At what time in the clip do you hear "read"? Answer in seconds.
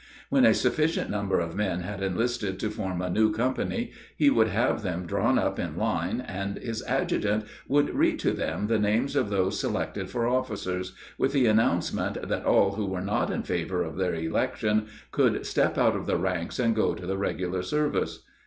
7.93-8.17